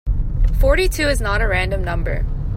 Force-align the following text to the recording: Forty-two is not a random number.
Forty-two 0.59 1.07
is 1.09 1.21
not 1.21 1.43
a 1.43 1.47
random 1.47 1.83
number. 1.83 2.25